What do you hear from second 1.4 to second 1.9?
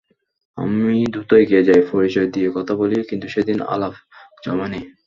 এগিয়ে যাই,